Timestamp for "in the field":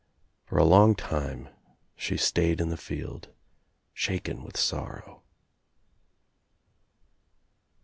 2.59-3.27